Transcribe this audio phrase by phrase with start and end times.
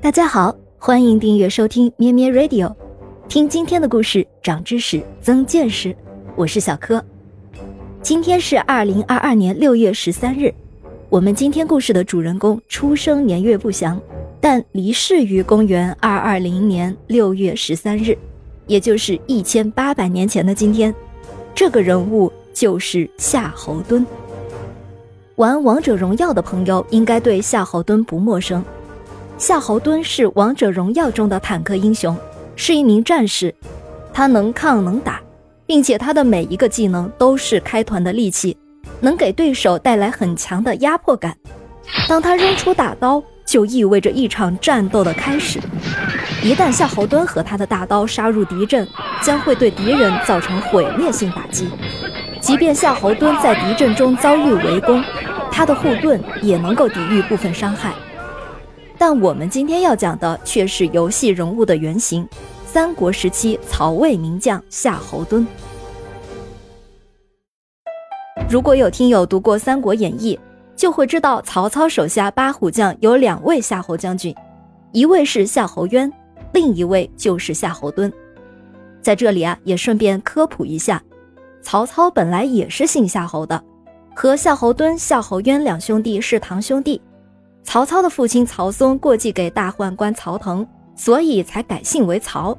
[0.00, 2.74] 大家好，欢迎订阅收听咩咩 Radio，
[3.28, 5.96] 听今天的故事，长知识，增见识。
[6.36, 7.02] 我是小柯。
[8.02, 10.52] 今天是二零二二年六月十三日，
[11.08, 14.00] 我们今天故事的主人公出生年月不详，
[14.40, 18.16] 但离世于公元二二零年六月十三日，
[18.66, 20.94] 也就是一千八百年前的今天。
[21.54, 24.04] 这个人物就是夏侯惇。
[25.36, 28.64] 玩王者荣耀的朋友应该对夏侯惇不陌生。
[29.46, 32.16] 夏侯惇是王者荣耀中的坦克英雄，
[32.56, 33.54] 是一名战士。
[34.10, 35.20] 他能抗能打，
[35.66, 38.56] 并且他的每一个技能都是开团的利器，
[39.00, 41.36] 能给对手带来很强的压迫感。
[42.08, 45.60] 当他扔出大刀，就意味着一场战斗的开始。
[46.42, 48.88] 一旦夏侯惇和他的大刀杀入敌阵，
[49.20, 51.68] 将会对敌人造成毁灭性打击。
[52.40, 55.04] 即便夏侯惇在敌阵中遭遇围攻，
[55.50, 57.92] 他的护盾也能够抵御部分伤害。
[58.98, 62.26] 但我们今天要讲的却是游戏人物的原型——
[62.64, 65.44] 三国时期曹魏名将夏侯惇。
[68.48, 70.36] 如果有听友读过《三国演义》，
[70.76, 74.34] 就会知道曹操手下八虎将有两位夏侯将军，
[74.92, 76.12] 一位是夏侯渊，
[76.52, 78.12] 另一位就是夏侯惇。
[79.00, 81.02] 在这里啊，也顺便科普一下，
[81.62, 83.62] 曹操本来也是姓夏侯的，
[84.14, 87.00] 和夏侯惇、夏侯渊两兄弟是堂兄弟。
[87.64, 92.56] 曹操的父亲曹嵩过继给大宦官曹腾，所以才改姓为曹。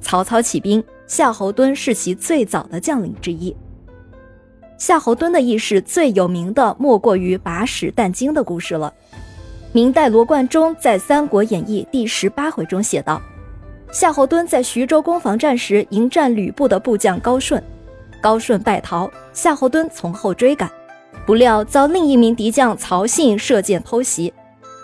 [0.00, 3.54] 曹操起兵，夏侯惇是其最早的将领之一。
[4.78, 8.92] 夏侯惇的轶事最有名的莫过于把屎弹精的故事了。
[9.72, 13.20] 明代罗贯中在《三国演义》第十八回中写道：
[13.92, 17.62] 夏侯惇在徐州攻防战时迎战吕布的部将高顺，
[18.20, 20.68] 高顺败逃，夏侯惇从后追赶。
[21.30, 24.34] 不料遭另一名敌将曹信射箭偷袭，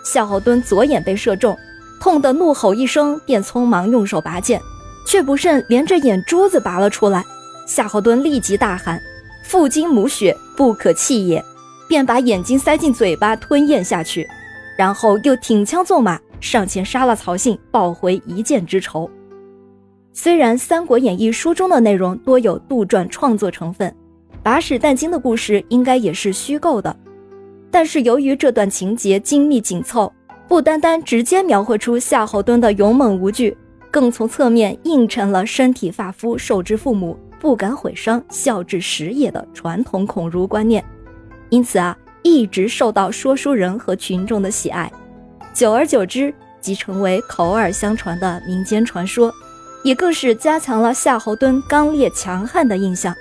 [0.05, 1.57] 夏侯惇左眼被射中，
[1.99, 4.61] 痛得怒吼一声，便匆忙用手拔剑，
[5.05, 7.21] 却不慎连着眼珠子拔了出来。
[7.67, 8.97] 夏侯惇立即大喊
[9.43, 11.43] ：“父精母血，不可弃也！”
[11.85, 14.25] 便把眼睛塞进嘴巴吞咽下去，
[14.77, 19.11] 然后又挺枪纵马上前杀了曹信，报回一箭之仇。
[20.13, 23.93] 虽然《三国演义》书中的内容多有杜撰创作成分。
[24.47, 26.95] 把屎弹精的故事应该也是虚构的，
[27.69, 30.09] 但是由于这段情节精密紧凑，
[30.47, 33.57] 不单单直接描绘出夏侯惇的勇猛无惧，
[33.91, 40.81] 更从侧面映衬了身体发肤受之父母，不敢毁伤，孝治时也的传统孔儒观念。
[41.49, 44.89] 因此啊，一直受到说书人和群众的喜爱，
[45.53, 49.29] 久而久之即成为口耳相传的民间传说，
[49.83, 53.13] 也更是加强了夏侯惇刚烈强悍的印象。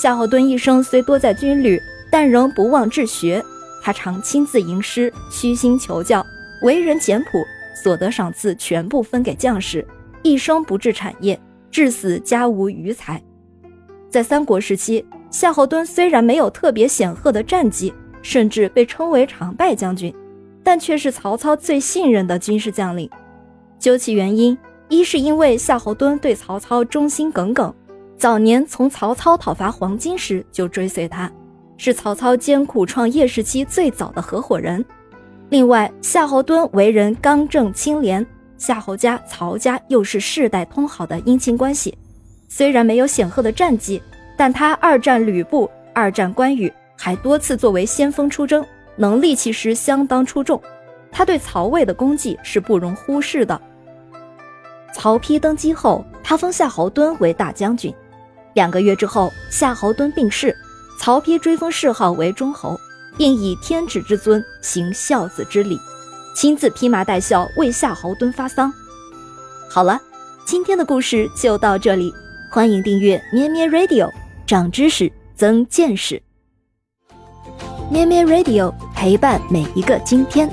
[0.00, 1.76] 夏侯惇一生虽多在军旅，
[2.08, 3.44] 但仍不忘治学。
[3.82, 6.24] 他常亲自吟诗，虚心求教，
[6.62, 7.44] 为人简朴，
[7.82, 9.84] 所得赏赐全部分给将士，
[10.22, 11.36] 一生不置产业，
[11.68, 13.20] 至死家无余财。
[14.08, 17.92] 在三国时期，夏侯惇虽然没有特别显赫的战绩，
[18.22, 20.14] 甚至被称为常败将军，
[20.62, 23.10] 但却是曹操最信任的军事将领。
[23.80, 24.56] 究其原因，
[24.88, 27.74] 一是因为夏侯惇对曹操忠心耿耿。
[28.18, 31.30] 早年从曹操讨伐黄巾时就追随他，
[31.76, 34.84] 是曹操艰苦创业时期最早的合伙人。
[35.50, 38.26] 另外，夏侯惇为人刚正清廉，
[38.56, 41.96] 夏侯家、曹家又是世代通好的姻亲关系。
[42.48, 44.02] 虽然没有显赫的战绩，
[44.36, 50.60] 但他二战吕布、二战关羽，还多次作为先锋出征，能力其实相当出众。
[51.12, 53.58] 他对曹魏的功绩是不容忽视的。
[54.92, 57.94] 曹丕登基后，他封夏侯惇为大将军。
[58.58, 60.52] 两个月之后，夏侯惇病逝，
[60.98, 62.76] 曹丕追封谥号为忠侯，
[63.16, 65.78] 并以天子之尊行孝子之礼，
[66.34, 68.72] 亲自披麻戴孝为夏侯惇发丧。
[69.70, 70.00] 好了，
[70.44, 72.12] 今天的故事就到这里，
[72.50, 74.10] 欢迎订阅咩咩 Radio，
[74.44, 76.20] 长知识，增见识。
[77.92, 80.50] 咩咩 Radio 陪伴每一个今天。